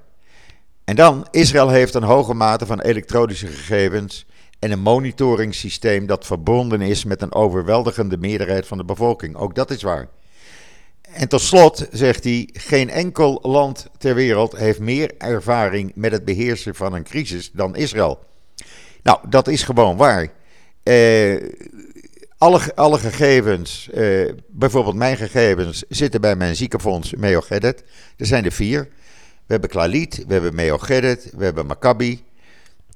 En 0.86 0.96
dan, 0.96 1.26
Israël 1.30 1.68
heeft 1.68 1.94
een 1.94 2.02
hoge 2.02 2.34
mate 2.34 2.66
van 2.66 2.80
elektronische 2.80 3.46
gegevens 3.46 4.26
en 4.58 4.70
een 4.70 4.80
monitoringssysteem 4.80 6.06
dat 6.06 6.26
verbonden 6.26 6.80
is 6.80 7.04
met 7.04 7.22
een 7.22 7.32
overweldigende 7.32 8.16
meerderheid 8.18 8.66
van 8.66 8.78
de 8.78 8.84
bevolking. 8.84 9.36
Ook 9.36 9.54
dat 9.54 9.70
is 9.70 9.82
waar. 9.82 10.08
En 11.02 11.28
tot 11.28 11.40
slot 11.40 11.88
zegt 11.90 12.24
hij: 12.24 12.48
geen 12.52 12.90
enkel 12.90 13.38
land 13.42 13.86
ter 13.98 14.14
wereld 14.14 14.56
heeft 14.56 14.80
meer 14.80 15.14
ervaring 15.18 15.92
met 15.94 16.12
het 16.12 16.24
beheersen 16.24 16.74
van 16.74 16.92
een 16.92 17.04
crisis 17.04 17.50
dan 17.52 17.76
Israël. 17.76 18.18
Nou, 19.02 19.18
dat 19.28 19.48
is 19.48 19.62
gewoon 19.62 19.96
waar. 19.96 20.28
Eh, 20.82 21.42
alle, 22.38 22.74
alle 22.74 22.98
gegevens, 22.98 23.90
eh, 23.90 24.32
bijvoorbeeld 24.48 24.96
mijn 24.96 25.16
gegevens, 25.16 25.84
zitten 25.88 26.20
bij 26.20 26.36
mijn 26.36 26.56
ziekenfonds 26.56 27.14
Meogedet. 27.14 27.82
Er 28.16 28.26
zijn 28.26 28.44
er 28.44 28.52
vier. 28.52 28.88
We 29.46 29.52
hebben 29.52 29.70
Klalit, 29.70 30.24
we 30.26 30.32
hebben 30.32 30.54
Meo 30.54 30.78
Gerrit, 30.78 31.30
we 31.36 31.44
hebben 31.44 31.66
Maccabi. 31.66 32.24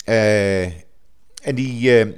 Uh, 0.04 0.64
en 0.64 1.54
die, 1.54 2.06
uh, 2.06 2.14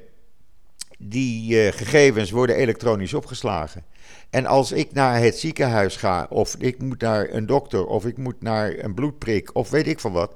die 0.98 1.64
uh, 1.64 1.72
gegevens 1.72 2.30
worden 2.30 2.56
elektronisch 2.56 3.14
opgeslagen. 3.14 3.84
En 4.30 4.46
als 4.46 4.72
ik 4.72 4.92
naar 4.92 5.20
het 5.20 5.38
ziekenhuis 5.38 5.96
ga, 5.96 6.26
of 6.30 6.56
ik 6.58 6.78
moet 6.78 7.00
naar 7.00 7.28
een 7.30 7.46
dokter, 7.46 7.86
of 7.86 8.06
ik 8.06 8.16
moet 8.16 8.42
naar 8.42 8.78
een 8.78 8.94
bloedprik, 8.94 9.54
of 9.54 9.70
weet 9.70 9.86
ik 9.86 10.00
van 10.00 10.12
wat, 10.12 10.34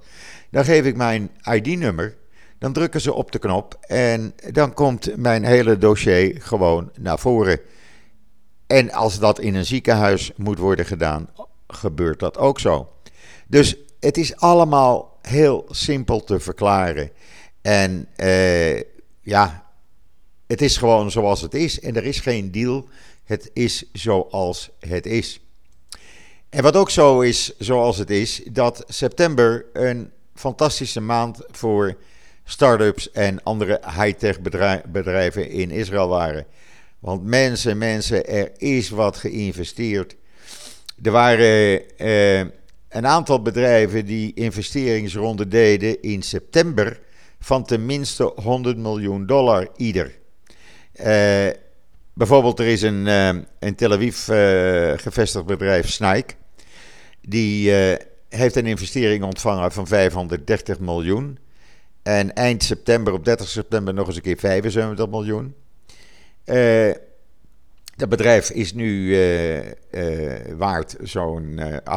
dan 0.50 0.65
geef 0.65 0.85
ik 0.85 0.97
mijn 0.97 1.31
ID-nummer. 1.53 2.17
Dan 2.59 2.73
drukken 2.73 3.00
ze 3.00 3.12
op 3.12 3.33
de 3.33 3.38
knop 3.38 3.79
en 3.81 4.35
dan 4.50 4.75
komt 4.75 5.17
mijn 5.17 5.45
hele 5.45 5.79
dossier 5.79 6.43
gewoon 6.43 6.91
naar 6.99 7.19
voren. 7.19 7.61
En 8.67 8.93
als 8.93 9.19
dat 9.19 9.38
in 9.38 9.55
een 9.55 9.67
ziekenhuis 9.67 10.33
moet 10.37 10.59
worden 10.59 10.87
gedaan, 10.87 11.29
gebeurt 11.67 12.19
dat 12.19 12.38
ook 12.38 12.61
zo. 12.61 12.88
Dus 13.47 13.76
het 14.00 14.17
is 14.17 14.37
allemaal 14.37 15.19
heel 15.23 15.65
simpel 15.71 16.25
te 16.25 16.41
verklaren. 16.41 17.11
En 17.62 18.09
uh, 18.17 18.81
ja, 19.21 19.67
het 20.47 20.62
is 20.62 20.76
gewoon 20.76 21.11
zoals 21.11 21.41
het 21.41 21.55
is. 21.55 21.81
En 21.81 21.97
er 21.97 22.05
is 22.05 22.21
geen 22.21 22.50
deal. 22.50 22.88
Het 23.25 23.50
is 23.53 23.85
zoals 23.93 24.71
het 24.79 25.07
is. 25.07 25.41
En 26.49 26.62
wat 26.62 26.76
ook 26.76 26.91
zo 26.91 27.21
is 27.21 27.59
zoals 27.59 27.97
het 27.97 28.11
is, 28.11 28.43
dat 28.50 28.85
september 28.88 29.65
een 29.73 30.11
fantastische 30.35 31.00
maand 31.00 31.38
voor 31.50 31.97
start-ups 32.45 33.11
en 33.11 33.43
andere 33.43 33.81
high-tech 33.99 34.41
bedrijven 34.87 35.50
in 35.50 35.71
Israël 35.71 36.09
waren. 36.09 36.47
Want 36.99 37.25
mensen, 37.25 37.79
mensen, 37.79 38.26
er 38.26 38.50
is 38.57 38.88
wat 38.88 39.17
geïnvesteerd. 39.17 40.17
Er 41.03 41.11
waren 41.11 41.83
uh, 41.99 42.45
een 42.97 43.07
aantal 43.07 43.43
bedrijven 43.43 44.07
die 44.07 44.35
investeringsronden 44.35 45.49
deden 45.49 46.03
in 46.03 46.23
september 46.23 47.00
van 47.41 47.65
tenminste 47.65 48.33
100 48.37 48.76
miljoen 48.76 49.26
dollar 49.26 49.69
ieder. 49.76 50.19
Uh, 50.95 51.47
bijvoorbeeld, 52.15 52.59
er 52.59 52.67
is 52.67 52.83
een 52.83 53.07
uh, 53.07 53.29
in 53.61 53.75
Tel 53.75 53.93
Aviv 53.93 54.29
uh, 54.29 54.93
gevestigd 54.97 55.47
bedrijf 55.47 55.91
Snike. 55.91 56.35
Die 57.21 57.71
heeft 58.29 58.57
een 58.57 58.67
investering 58.67 59.25
ontvangen 59.25 59.73
van 59.73 59.87
530 59.87 60.79
miljoen. 60.81 61.38
En 62.03 62.35
eind 62.35 62.62
september, 62.62 63.12
op 63.12 63.25
30 63.25 63.49
september, 63.49 63.95
nog 63.95 64.07
eens 64.07 64.17
een 64.17 64.23
keer 64.23 64.38
75 64.38 65.09
miljoen. 65.09 65.55
Dat 67.97 68.09
bedrijf 68.09 68.50
is 68.50 68.73
nu 68.73 68.88
uh, 68.88 69.65
uh, 69.65 69.73
waard 70.57 70.97
zo'n 71.03 71.61
8,6 71.61 71.65
eh, 71.85 71.95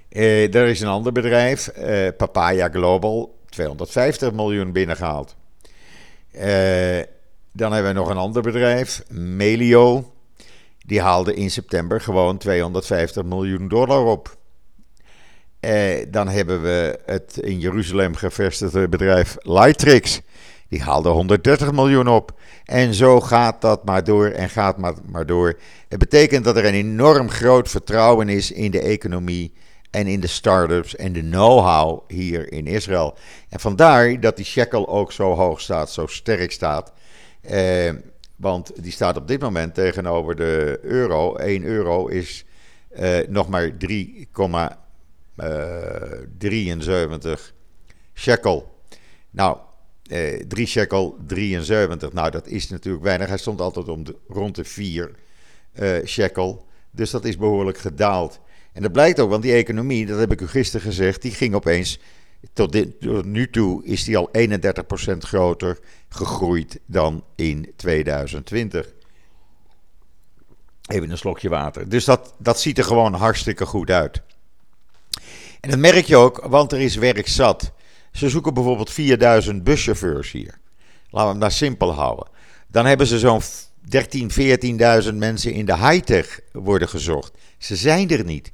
er 0.09 0.67
is 0.67 0.81
een 0.81 0.87
ander 0.87 1.11
bedrijf, 1.11 1.71
Papaya 2.17 2.69
Global, 2.69 3.37
250 3.49 4.33
miljoen 4.33 4.71
binnengehaald. 4.71 5.35
dan 7.51 7.73
hebben 7.73 7.93
we 7.93 7.99
nog 7.99 8.09
een 8.09 8.17
ander 8.17 8.41
bedrijf, 8.41 9.03
Melio. 9.09 10.13
Die 10.85 11.01
haalde 11.01 11.33
in 11.33 11.51
september 11.51 12.01
gewoon 12.01 12.37
250 12.37 13.23
miljoen 13.23 13.67
dollar 13.67 14.05
op. 14.05 14.37
Eh, 15.59 16.05
dan 16.07 16.27
hebben 16.27 16.61
we 16.61 16.99
het 17.05 17.37
in 17.37 17.59
Jeruzalem 17.59 18.15
gevestigde 18.15 18.89
bedrijf 18.89 19.37
Lightrix. 19.39 20.21
Die 20.67 20.81
haalde 20.81 21.09
130 21.09 21.71
miljoen 21.71 22.07
op. 22.07 22.39
En 22.65 22.93
zo 22.93 23.21
gaat 23.21 23.61
dat 23.61 23.85
maar 23.85 24.03
door 24.03 24.27
en 24.27 24.49
gaat 24.49 24.77
maar, 24.77 24.93
maar 25.11 25.25
door. 25.25 25.59
Het 25.87 25.99
betekent 25.99 26.43
dat 26.43 26.57
er 26.57 26.65
een 26.65 26.73
enorm 26.73 27.29
groot 27.29 27.69
vertrouwen 27.69 28.29
is 28.29 28.51
in 28.51 28.71
de 28.71 28.81
economie 28.81 29.53
en 29.91 30.07
in 30.07 30.19
de 30.19 30.27
start-ups 30.27 30.95
en 30.95 31.13
de 31.13 31.21
know-how 31.21 32.11
hier 32.11 32.51
in 32.51 32.67
Israël. 32.67 33.17
En 33.49 33.59
vandaar 33.59 34.19
dat 34.19 34.35
die 34.35 34.45
shekel 34.45 34.87
ook 34.87 35.11
zo 35.11 35.35
hoog 35.35 35.61
staat, 35.61 35.91
zo 35.91 36.07
sterk 36.07 36.51
staat. 36.51 36.93
Eh, 37.41 37.91
want 38.35 38.71
die 38.83 38.91
staat 38.91 39.17
op 39.17 39.27
dit 39.27 39.41
moment 39.41 39.73
tegenover 39.73 40.35
de 40.35 40.79
euro. 40.81 41.35
1 41.35 41.63
euro 41.63 42.07
is 42.07 42.45
eh, 42.89 43.17
nog 43.27 43.49
maar 43.49 43.77
3,73 45.39 47.53
shekel. 48.13 48.77
Nou, 49.29 49.57
eh, 50.09 50.43
3 50.47 50.65
shekel 50.65 51.17
73. 51.27 52.13
Nou, 52.13 52.31
dat 52.31 52.47
is 52.47 52.69
natuurlijk 52.69 53.03
weinig. 53.03 53.27
Hij 53.27 53.37
stond 53.37 53.61
altijd 53.61 53.87
om 53.87 54.03
de, 54.03 54.15
rond 54.27 54.55
de 54.55 54.63
4 54.63 55.11
uh, 55.79 55.97
eh, 55.97 56.05
shekel. 56.05 56.65
Dus 56.91 57.11
dat 57.11 57.25
is 57.25 57.37
behoorlijk 57.37 57.77
gedaald. 57.77 58.39
En 58.73 58.81
dat 58.81 58.91
blijkt 58.91 59.19
ook, 59.19 59.29
want 59.29 59.43
die 59.43 59.53
economie, 59.53 60.05
dat 60.05 60.19
heb 60.19 60.31
ik 60.31 60.41
u 60.41 60.47
gisteren 60.47 60.85
gezegd, 60.85 61.21
die 61.21 61.31
ging 61.31 61.53
opeens. 61.53 61.99
Tot, 62.53 62.71
dit, 62.71 63.01
nu 63.25 63.49
toe 63.49 63.85
is 63.85 64.03
die 64.03 64.17
al 64.17 64.29
31% 64.37 64.41
groter 65.17 65.79
gegroeid 66.09 66.79
dan 66.85 67.23
in 67.35 67.73
2020. 67.75 68.93
Even 70.87 71.11
een 71.11 71.17
slokje 71.17 71.49
water. 71.49 71.89
Dus 71.89 72.05
dat, 72.05 72.33
dat 72.37 72.59
ziet 72.59 72.77
er 72.77 72.83
gewoon 72.83 73.13
hartstikke 73.13 73.65
goed 73.65 73.89
uit. 73.89 74.21
En 75.59 75.69
dat 75.69 75.79
merk 75.79 76.05
je 76.05 76.15
ook, 76.15 76.45
want 76.47 76.71
er 76.71 76.79
is 76.79 76.95
werk 76.95 77.27
zat. 77.27 77.71
Ze 78.11 78.29
zoeken 78.29 78.53
bijvoorbeeld 78.53 78.91
4000 78.91 79.63
buschauffeurs 79.63 80.31
hier. 80.31 80.59
Laten 81.09 81.27
we 81.27 81.31
hem 81.31 81.39
daar 81.39 81.51
simpel 81.51 81.93
houden. 81.93 82.27
Dan 82.67 82.85
hebben 82.85 83.07
ze 83.07 83.19
zo'n 83.19 83.41
13, 83.81 84.31
14.000 85.03 85.13
mensen 85.13 85.53
in 85.53 85.65
de 85.65 85.77
high-tech 85.77 86.39
worden 86.51 86.89
gezocht. 86.89 87.31
Ze 87.57 87.75
zijn 87.75 88.09
er 88.09 88.23
niet. 88.23 88.51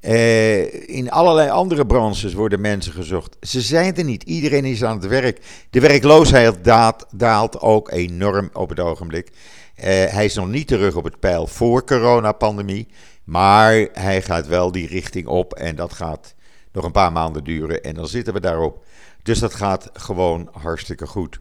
Uh, 0.00 0.88
in 0.88 1.10
allerlei 1.10 1.50
andere 1.50 1.86
branches 1.86 2.34
worden 2.34 2.60
mensen 2.60 2.92
gezocht. 2.92 3.36
Ze 3.40 3.60
zijn 3.60 3.96
er 3.96 4.04
niet. 4.04 4.22
Iedereen 4.22 4.64
is 4.64 4.84
aan 4.84 4.96
het 4.96 5.06
werk. 5.06 5.40
De 5.70 5.80
werkloosheid 5.80 6.64
daalt, 7.10 7.60
ook 7.60 7.90
enorm 7.90 8.50
op 8.52 8.68
het 8.68 8.80
ogenblik. 8.80 9.28
Uh, 9.28 9.84
hij 9.84 10.24
is 10.24 10.34
nog 10.34 10.48
niet 10.48 10.66
terug 10.66 10.96
op 10.96 11.04
het 11.04 11.20
pijl 11.20 11.46
voor 11.46 11.84
coronapandemie. 11.84 12.88
Maar 13.24 13.88
hij 13.92 14.22
gaat 14.22 14.46
wel 14.46 14.72
die 14.72 14.86
richting 14.86 15.26
op. 15.26 15.54
En 15.54 15.76
dat 15.76 15.92
gaat 15.92 16.34
nog 16.72 16.84
een 16.84 16.92
paar 16.92 17.12
maanden 17.12 17.44
duren. 17.44 17.82
En 17.82 17.94
dan 17.94 18.08
zitten 18.08 18.34
we 18.34 18.40
daarop. 18.40 18.84
Dus 19.22 19.38
dat 19.38 19.54
gaat 19.54 19.90
gewoon 19.92 20.48
hartstikke 20.52 21.06
goed. 21.06 21.40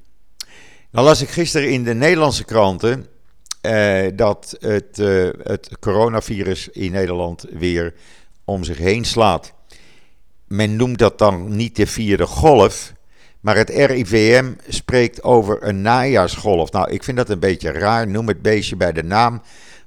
Nou 0.92 1.06
las 1.06 1.22
ik 1.22 1.30
gisteren 1.30 1.72
in 1.72 1.84
de 1.84 1.94
Nederlandse 1.94 2.44
kranten. 2.44 3.08
Uh, 3.62 4.08
dat 4.16 4.56
het, 4.60 4.98
het 5.44 5.70
coronavirus 5.80 6.70
in 6.70 6.92
Nederland 6.92 7.46
weer 7.52 7.94
om 8.46 8.64
zich 8.64 8.78
heen 8.78 9.06
slaat. 9.06 9.54
Men 10.48 10.76
noemt 10.76 10.98
dat 10.98 11.18
dan 11.18 11.56
niet 11.56 11.76
de 11.76 11.88
vierde 11.88 12.26
golf, 12.26 12.94
maar 13.40 13.56
het 13.56 13.70
RIVM 13.70 14.52
spreekt 14.68 15.24
over 15.24 15.64
een 15.64 15.82
najaarsgolf. 15.82 16.72
Nou, 16.72 16.92
ik 16.92 17.04
vind 17.04 17.18
dat 17.18 17.30
een 17.30 17.40
beetje 17.40 17.72
raar. 17.72 18.08
Noem 18.08 18.28
het 18.28 18.42
beestje 18.42 18.76
bij 18.76 18.92
de 18.92 19.04
naam. 19.04 19.42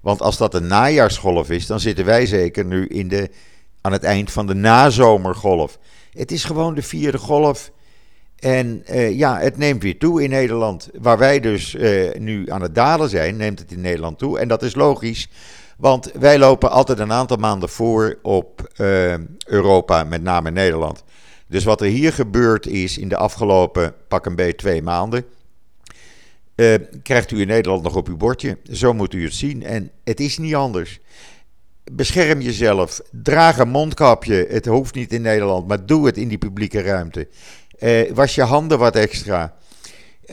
Want 0.06 0.22
als 0.22 0.36
dat 0.36 0.54
een 0.54 0.66
najaarsgolf 0.66 1.50
is, 1.50 1.66
dan 1.66 1.80
zitten 1.80 2.04
wij 2.04 2.26
zeker 2.26 2.64
nu 2.64 2.86
in 2.86 3.08
de, 3.08 3.30
aan 3.80 3.92
het 3.92 4.02
eind 4.02 4.32
van 4.32 4.46
de 4.46 4.54
nazomergolf. 4.54 5.78
Het 6.12 6.32
is 6.32 6.44
gewoon 6.44 6.74
de 6.74 6.82
vierde 6.82 7.18
golf. 7.18 7.70
En 8.38 8.84
uh, 8.90 9.16
ja, 9.18 9.38
het 9.38 9.56
neemt 9.56 9.82
weer 9.82 9.98
toe 9.98 10.22
in 10.22 10.30
Nederland. 10.30 10.88
Waar 11.00 11.18
wij 11.18 11.40
dus 11.40 11.74
uh, 11.74 12.14
nu 12.18 12.50
aan 12.50 12.62
het 12.62 12.74
dalen 12.74 13.08
zijn, 13.08 13.36
neemt 13.36 13.58
het 13.58 13.72
in 13.72 13.80
Nederland 13.80 14.18
toe. 14.18 14.38
En 14.38 14.48
dat 14.48 14.62
is 14.62 14.74
logisch, 14.74 15.28
want 15.76 16.10
wij 16.18 16.38
lopen 16.38 16.70
altijd 16.70 16.98
een 16.98 17.12
aantal 17.12 17.36
maanden 17.36 17.68
voor 17.68 18.18
op 18.22 18.70
uh, 18.76 19.14
Europa, 19.46 20.04
met 20.04 20.22
name 20.22 20.50
Nederland. 20.50 21.04
Dus 21.46 21.64
wat 21.64 21.80
er 21.80 21.86
hier 21.86 22.12
gebeurd 22.12 22.66
is 22.66 22.98
in 22.98 23.08
de 23.08 23.16
afgelopen 23.16 23.94
pak 24.08 24.26
een 24.26 24.36
beetje 24.36 24.54
twee 24.54 24.82
maanden, 24.82 25.24
uh, 26.56 26.74
krijgt 27.02 27.30
u 27.30 27.40
in 27.40 27.46
Nederland 27.46 27.82
nog 27.82 27.96
op 27.96 28.08
uw 28.08 28.16
bordje. 28.16 28.58
Zo 28.72 28.92
moet 28.92 29.14
u 29.14 29.24
het 29.24 29.34
zien. 29.34 29.62
En 29.62 29.90
het 30.04 30.20
is 30.20 30.38
niet 30.38 30.54
anders. 30.54 31.00
Bescherm 31.92 32.40
jezelf. 32.40 33.00
Draag 33.10 33.58
een 33.58 33.68
mondkapje. 33.68 34.46
Het 34.48 34.66
hoeft 34.66 34.94
niet 34.94 35.12
in 35.12 35.22
Nederland, 35.22 35.68
maar 35.68 35.86
doe 35.86 36.06
het 36.06 36.16
in 36.16 36.28
die 36.28 36.38
publieke 36.38 36.80
ruimte. 36.80 37.28
Uh, 37.80 38.10
was 38.12 38.34
je 38.34 38.42
handen 38.42 38.78
wat 38.78 38.96
extra. 38.96 39.54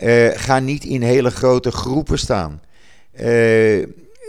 Uh, 0.04 0.30
ga 0.34 0.60
niet 0.60 0.84
in 0.84 1.02
hele 1.02 1.32
grote 1.32 1.72
groepen 1.72 2.20
staan. 2.20 2.62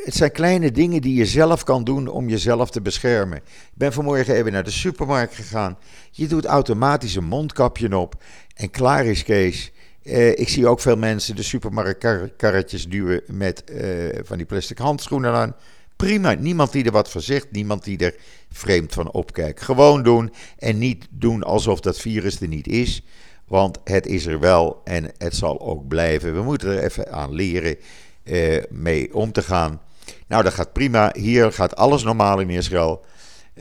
Het 0.05 0.15
zijn 0.15 0.33
kleine 0.33 0.71
dingen 0.71 1.03
die 1.03 1.15
je 1.15 1.27
zelf 1.27 1.65
kan 1.65 1.85
doen 1.85 2.09
om 2.09 2.29
jezelf 2.29 2.71
te 2.71 2.81
beschermen. 2.81 3.37
Ik 3.37 3.45
ben 3.75 3.93
vanmorgen 3.93 4.35
even 4.35 4.53
naar 4.53 4.65
de 4.65 4.71
supermarkt 4.71 5.35
gegaan. 5.35 5.79
Je 6.11 6.27
doet 6.27 6.45
automatisch 6.45 7.15
een 7.15 7.25
mondkapje 7.25 7.99
op 7.99 8.23
en 8.55 8.71
klaar 8.71 9.05
is 9.05 9.23
Kees. 9.23 9.73
Uh, 10.05 10.29
ik 10.29 10.49
zie 10.49 10.67
ook 10.67 10.81
veel 10.81 10.97
mensen 10.97 11.37
de 11.37 11.43
supermarktkarretjes 11.43 12.89
duwen 12.89 13.23
met 13.27 13.63
uh, 13.71 14.09
van 14.23 14.37
die 14.37 14.47
plastic 14.47 14.79
handschoenen 14.79 15.33
aan. 15.33 15.57
Prima, 15.97 16.33
niemand 16.33 16.73
die 16.73 16.85
er 16.85 16.93
wat 16.93 17.11
van 17.11 17.21
zegt, 17.21 17.51
niemand 17.51 17.85
die 17.85 17.99
er 17.99 18.15
vreemd 18.53 18.93
van 18.93 19.13
opkijkt. 19.13 19.63
Gewoon 19.63 20.03
doen 20.03 20.33
en 20.59 20.79
niet 20.79 21.07
doen 21.11 21.43
alsof 21.43 21.81
dat 21.81 21.99
virus 21.99 22.41
er 22.41 22.49
niet 22.49 22.69
is. 22.69 23.03
Want 23.47 23.79
het 23.85 24.07
is 24.07 24.27
er 24.27 24.41
wel 24.41 24.81
en 24.85 25.11
het 25.19 25.37
zal 25.37 25.61
ook 25.61 25.89
blijven. 25.89 26.35
We 26.35 26.43
moeten 26.43 26.69
er 26.69 26.83
even 26.83 27.13
aan 27.13 27.35
leren 27.35 27.77
uh, 28.25 28.63
mee 28.71 29.15
om 29.15 29.33
te 29.33 29.43
gaan. 29.43 29.81
Nou, 30.27 30.43
dat 30.43 30.55
gaat 30.55 30.73
prima. 30.73 31.15
Hier 31.19 31.53
gaat 31.53 31.77
alles 31.77 32.03
normaal 32.03 32.41
in 32.41 32.51
Israël. 32.51 33.05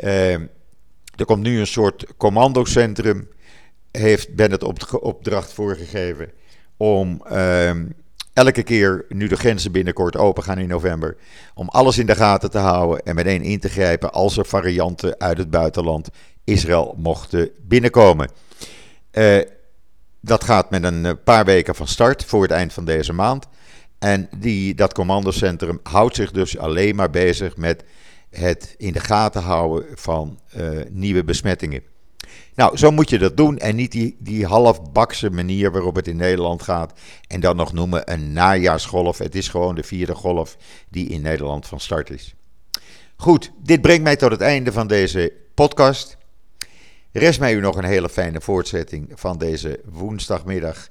Uh, 0.04 0.34
er 1.16 1.26
komt 1.26 1.44
nu 1.44 1.60
een 1.60 1.68
soort 1.68 2.06
commandocentrum. 2.18 3.30
Heeft 3.98 4.36
Bennett 4.36 4.64
op 4.64 5.00
opdracht 5.02 5.54
voorgegeven 5.54 6.32
om 6.78 7.24
uh, 7.32 7.72
elke 8.34 8.64
keer, 8.64 9.06
nu 9.10 9.28
de 9.28 9.36
grenzen 9.36 9.72
binnenkort 9.72 10.18
open 10.18 10.44
gaan 10.44 10.58
in 10.58 10.68
november, 10.68 11.16
om 11.54 11.70
alles 11.70 11.98
in 11.98 12.06
de 12.06 12.16
gaten 12.16 12.52
te 12.52 12.58
houden 12.58 13.06
en 13.06 13.16
meteen 13.16 13.42
in 13.42 13.60
te 13.60 13.70
grijpen 13.70 14.12
als 14.12 14.38
er 14.38 14.46
varianten 14.46 15.20
uit 15.20 15.38
het 15.38 15.50
buitenland 15.50 16.10
Israël 16.44 16.96
mochten 16.98 17.50
binnenkomen. 17.62 18.30
Uh, 19.12 19.40
dat 20.22 20.44
gaat 20.44 20.70
met 20.70 20.84
een 20.84 21.24
paar 21.24 21.46
weken 21.46 21.76
van 21.76 21.88
start 21.88 22.26
voor 22.26 22.42
het 22.42 22.52
eind 22.52 22.74
van 22.74 22.86
deze 22.86 23.14
maand. 23.14 23.48
En 24.00 24.30
die, 24.38 24.76
dat 24.76 24.94
commandocentrum 24.94 25.80
houdt 25.84 26.16
zich 26.16 26.32
dus 26.32 26.58
alleen 26.58 26.96
maar 26.96 27.10
bezig 27.10 27.58
met 27.58 27.84
het 28.30 28.76
in 28.78 28.94
de 28.94 29.00
gaten 29.00 29.42
houden 29.42 29.86
van 29.96 30.40
uh, 30.58 30.82
nieuwe 30.90 31.24
besmettingen. 31.24 31.84
Nou, 32.56 32.78
zo 32.78 32.92
moet 32.92 33.10
je 33.10 33.18
dat 33.18 33.38
doen 33.38 33.58
en 33.58 33.76
niet 33.76 33.92
die, 33.92 34.16
die 34.20 34.46
halfbakse 34.46 35.30
manier 35.30 35.72
waarop 35.72 35.96
het 35.96 36.08
in 36.08 36.16
Nederland 36.16 36.62
gaat. 36.62 37.00
En 37.28 37.40
dan 37.40 37.56
nog 37.56 37.74
noemen 37.74 38.12
een 38.12 38.34
najaarsgolf. 38.34 39.18
Het 39.18 39.36
is 39.36 39.48
gewoon 39.48 39.76
de 39.76 39.84
vierde 39.84 40.16
golf 40.16 40.58
die 40.90 41.08
in 41.08 41.22
Nederland 41.22 41.68
van 41.68 41.80
start 41.80 42.10
is. 42.10 42.36
Goed, 43.16 43.52
dit 43.64 43.82
brengt 43.82 44.04
mij 44.04 44.16
tot 44.16 44.32
het 44.32 44.42
einde 44.42 44.72
van 44.72 44.88
deze 44.88 45.34
podcast. 45.54 46.18
Rest 47.12 47.40
mij 47.40 47.54
u 47.54 47.60
nog 47.60 47.76
een 47.76 47.84
hele 47.84 48.10
fijne 48.10 48.42
voortzetting 48.42 49.12
van 49.14 49.38
deze 49.38 49.80
woensdagmiddag, 49.86 50.90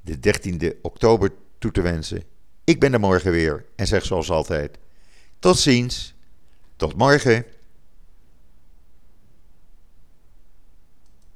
de 0.00 0.16
13e 0.16 0.80
oktober, 0.82 1.32
toe 1.58 1.70
te 1.70 1.80
wensen. 1.80 2.22
Ik 2.64 2.80
ben 2.80 2.92
er 2.92 3.00
morgen 3.00 3.30
weer 3.30 3.64
en 3.76 3.86
zeg 3.86 4.04
zoals 4.04 4.30
altijd: 4.30 4.78
tot 5.38 5.58
ziens, 5.58 6.14
tot 6.76 6.96
morgen. 6.96 7.44